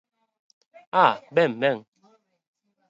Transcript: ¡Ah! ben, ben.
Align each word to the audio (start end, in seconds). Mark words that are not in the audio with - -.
¡Ah! 1.05 1.15
ben, 1.35 1.51
ben. 1.61 1.77